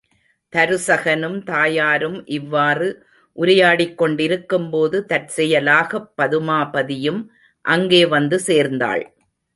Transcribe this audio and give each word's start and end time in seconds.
தருசகனும் 0.53 1.43
தாயாரும் 1.43 2.25
இவ்வாறு 2.27 2.87
உரையாடிக் 3.37 3.97
கொண்டிருக்கும் 3.97 4.69
போது 4.69 5.05
தற்செயலாகப் 5.09 6.09
பதுமாபதியும் 6.17 7.21
அங்கே 7.65 8.05
வந்து 8.05 8.39
சேர்ந்தாள். 8.39 9.03